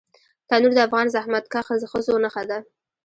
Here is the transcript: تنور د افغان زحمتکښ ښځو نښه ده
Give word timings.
تنور 0.49 0.71
د 0.75 0.79
افغان 0.87 1.07
زحمتکښ 1.15 1.67
ښځو 1.91 2.13
نښه 2.23 2.43
ده 2.49 2.57